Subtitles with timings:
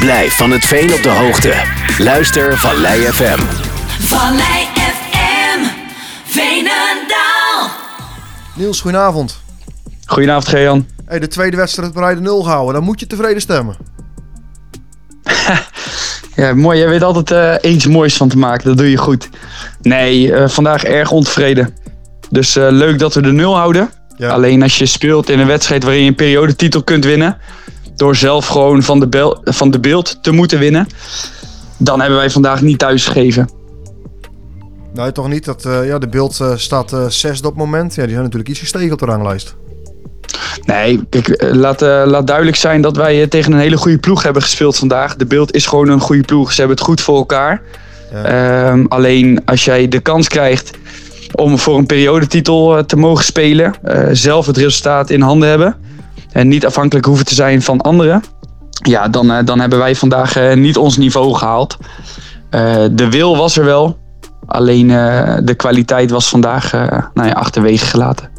[0.00, 1.54] Blijf van het veen op de hoogte.
[1.98, 3.38] Luister Vallei FM.
[4.00, 5.60] Vallei FM,
[6.24, 7.70] Veenendaal.
[8.54, 9.40] Niels, goedenavond.
[10.06, 10.86] Goedenavond, Gejan.
[11.06, 12.74] Hey, de tweede wedstrijd bij de nul gehouden.
[12.74, 13.76] Dan moet je tevreden stemmen.
[16.36, 16.78] Ja, mooi.
[16.78, 18.68] Jij weet altijd uh, iets moois van te maken.
[18.68, 19.28] Dat doe je goed.
[19.82, 21.76] Nee, uh, vandaag erg ontevreden.
[22.30, 23.90] Dus uh, leuk dat we de nul houden.
[24.16, 24.30] Ja.
[24.30, 27.38] Alleen als je speelt in een wedstrijd waarin je een periodetitel kunt winnen.
[28.00, 30.86] Door zelf gewoon van de, bel van de beeld te moeten winnen.
[31.76, 33.48] Dan hebben wij vandaag niet thuis gegeven.
[34.94, 35.44] Nee, toch niet.
[35.44, 37.94] Dat, ja, de beeld staat zesde op het moment.
[37.94, 39.54] Ja, die zijn natuurlijk iets gestegen op de ranglijst.
[40.64, 44.42] Nee, kijk, laat, uh, laat duidelijk zijn dat wij tegen een hele goede ploeg hebben
[44.42, 45.16] gespeeld vandaag.
[45.16, 46.52] De beeld is gewoon een goede ploeg.
[46.52, 47.62] Ze hebben het goed voor elkaar.
[48.12, 48.70] Ja.
[48.70, 50.70] Um, alleen als jij de kans krijgt
[51.34, 55.76] om voor een periodetitel uh, te mogen spelen, uh, zelf het resultaat in handen hebben
[56.32, 58.22] en niet afhankelijk hoeven te zijn van anderen,
[58.70, 61.76] ja, dan, dan hebben wij vandaag niet ons niveau gehaald.
[62.92, 63.98] de wil was er wel,
[64.46, 64.88] alleen
[65.44, 66.72] de kwaliteit was vandaag
[67.14, 68.30] nou ja, achterwege gelaten.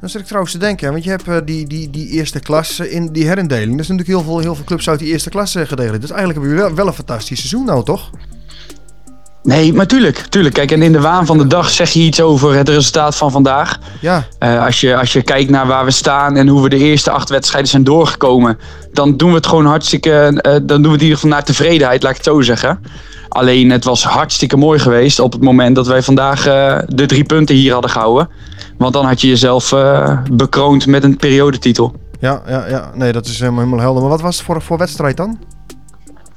[0.00, 3.12] Dan zit ik trouwens te denken, want je hebt die, die, die eerste klasse in
[3.12, 3.78] die herindeling.
[3.78, 6.00] Er zijn natuurlijk heel veel, heel veel clubs uit die eerste klasse gedeeld.
[6.00, 8.10] Dus eigenlijk hebben we wel, wel een fantastisch seizoen nou, toch?
[9.46, 10.54] Nee, maar tuurlijk, tuurlijk.
[10.54, 13.30] Kijk, en in de waan van de dag zeg je iets over het resultaat van
[13.30, 13.78] vandaag.
[14.00, 14.26] Ja.
[14.42, 17.10] Uh, als, je, als je kijkt naar waar we staan en hoe we de eerste
[17.10, 18.58] acht wedstrijden zijn doorgekomen,
[18.92, 20.40] dan doen we het gewoon hartstikke.
[20.46, 22.80] Uh, dan doen we het in ieder geval naar tevredenheid, laat ik het zo zeggen.
[23.28, 27.24] Alleen het was hartstikke mooi geweest op het moment dat wij vandaag uh, de drie
[27.24, 28.28] punten hier hadden gehouden.
[28.78, 29.74] Want dan had je jezelf
[30.30, 31.94] bekroond met een periodetitel.
[32.20, 34.00] Ja, ja, ja, nee, dat is helemaal, helemaal helder.
[34.00, 35.38] Maar wat was het voor, voor wedstrijd dan?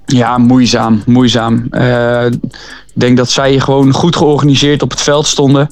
[0.05, 1.67] Ja, moeizaam, moeizaam.
[1.71, 2.25] Uh,
[3.00, 5.69] denk dat zij gewoon goed georganiseerd op het veld stonden.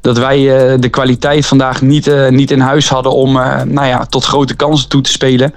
[0.00, 0.38] Dat wij
[0.72, 4.54] uh, de kwaliteit vandaag niet, uh, niet in huis hadden om nou ja, tot grote
[4.54, 5.54] kansen toe te spelen.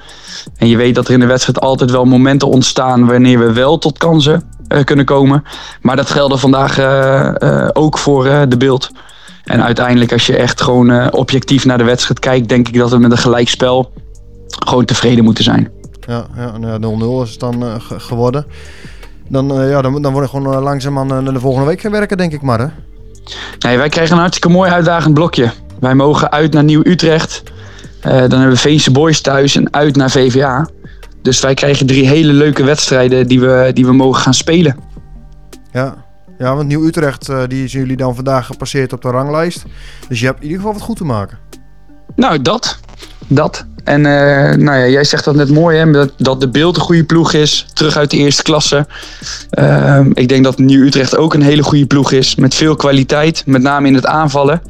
[0.58, 3.78] En je weet dat er in de wedstrijd altijd wel momenten ontstaan wanneer we wel
[3.78, 4.44] tot kansen
[4.84, 5.44] kunnen komen.
[5.82, 6.80] Maar dat geldde vandaag
[7.74, 8.92] ook voor de beeld.
[9.44, 12.98] En uiteindelijk, als je echt gewoon objectief naar de wedstrijd kijkt, denk ik dat we
[12.98, 13.92] met een gelijkspel
[14.48, 15.72] gewoon tevreden moeten zijn.
[16.08, 18.46] Ja, ja 0-0 nou is het dan geworden.
[19.30, 22.18] Dan, uh, ja, dan, dan word je gewoon langzaam aan de volgende week gaan werken,
[22.18, 22.60] denk ik maar.
[22.60, 22.68] Hè?
[23.60, 25.52] Nee, wij krijgen een hartstikke mooi uitdagend blokje.
[25.80, 27.44] Wij mogen uit naar Nieuw-Utrecht.
[28.02, 30.70] dan hebben we Veense Boys thuis en uit naar VVA.
[31.22, 34.78] Dus wij krijgen drie hele leuke wedstrijden die we, die we mogen gaan spelen.
[35.72, 35.96] Ja,
[36.38, 39.66] ja, want Nieuw-Utrecht, uh, die zijn jullie dan vandaag gepasseerd op de ranglijst.
[40.08, 41.38] Dus je hebt in ieder geval wat goed te maken.
[42.16, 42.80] Nou, dat.
[43.30, 43.66] Dat.
[43.84, 45.92] En uh, nou ja, jij zegt dat net mooi, hè?
[45.92, 47.66] Dat, dat de beeld een goede ploeg is.
[47.74, 48.88] Terug uit de eerste klasse.
[49.60, 52.36] Uh, ik denk dat Nieuw-Utrecht ook een hele goede ploeg is.
[52.36, 54.62] Met veel kwaliteit, met name in het aanvallen.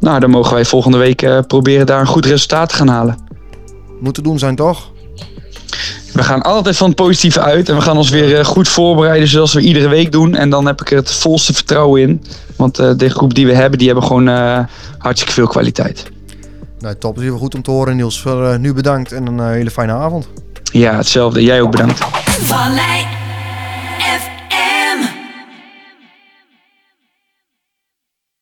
[0.00, 3.18] Nou, dan mogen wij volgende week uh, proberen daar een goed resultaat te gaan halen.
[4.00, 4.90] Moet te doen zijn, toch?
[6.12, 9.52] We gaan altijd van het positieve uit en we gaan ons weer goed voorbereiden zoals
[9.52, 10.34] we iedere week doen.
[10.34, 12.22] En dan heb ik er het volste vertrouwen in.
[12.56, 14.28] Want de groep die we hebben, die hebben gewoon
[14.98, 16.10] hartstikke veel kwaliteit.
[16.82, 17.14] Nou, top.
[17.14, 18.20] Het is heel goed om te horen, Niels.
[18.20, 20.28] Voor, uh, nu bedankt en een hele fijne avond.
[20.72, 21.42] Ja, hetzelfde.
[21.42, 21.98] Jij ook bedankt.
[21.98, 23.21] Vallei